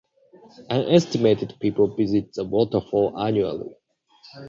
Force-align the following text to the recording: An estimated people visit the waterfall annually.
An 0.67 0.81
estimated 0.89 1.53
people 1.59 1.93
visit 1.95 2.33
the 2.33 2.43
waterfall 2.43 3.15
annually. 3.19 3.69